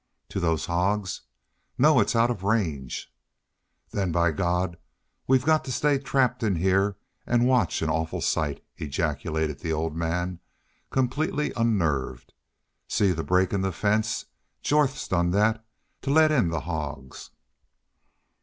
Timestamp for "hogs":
0.65-1.21, 16.61-17.29